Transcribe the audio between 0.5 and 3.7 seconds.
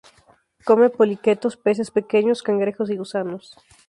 Come poliquetos, peces pequeños, cangrejos y gusanos.